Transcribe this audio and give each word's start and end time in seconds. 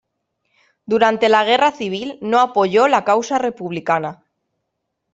Durante 0.93 1.29
la 1.29 1.43
Guerra 1.43 1.71
Civil 1.71 2.17
no 2.21 2.39
apoyó 2.39 2.87
la 2.87 3.03
causa 3.05 3.37
republicana. 3.37 4.23